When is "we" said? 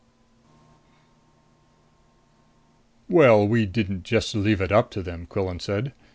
3.47-3.67